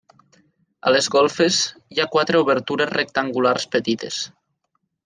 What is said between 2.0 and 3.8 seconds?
ha quatre obertures rectangulars